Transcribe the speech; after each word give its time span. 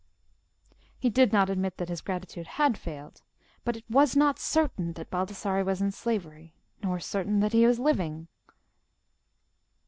He 0.97 1.11
did 1.11 1.31
not 1.31 1.47
admit 1.47 1.77
that 1.77 1.87
his 1.89 2.01
gratitude 2.01 2.47
had 2.57 2.75
failed; 2.75 3.21
but 3.63 3.77
it 3.77 3.83
was 3.87 4.15
not 4.15 4.39
certain 4.39 4.93
that 4.93 5.11
Baldassarre 5.11 5.63
was 5.63 5.79
in 5.79 5.91
slavery, 5.91 6.55
not 6.81 7.03
certain 7.03 7.39
that 7.41 7.53
he 7.53 7.67
was 7.67 7.77
living. 7.77 8.27